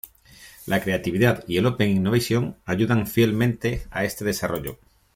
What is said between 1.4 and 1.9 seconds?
y el